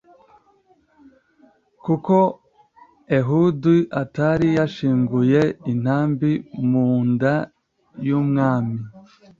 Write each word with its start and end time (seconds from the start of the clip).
kuko 1.83 2.15
ehudi 3.17 3.77
atari 4.01 4.47
yashinguye 4.57 5.41
intambi 5.71 6.31
mu 6.69 6.87
nda 7.11 7.35
y'umwami 8.07 8.79